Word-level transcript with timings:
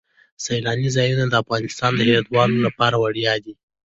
سیلانی 0.43 0.87
ځایونه 0.97 1.25
د 1.27 1.33
افغانستان 1.43 1.91
د 1.95 1.99
هیوادوالو 2.07 2.57
لپاره 2.67 2.95
ویاړ 2.99 3.37
دی. 3.45 3.53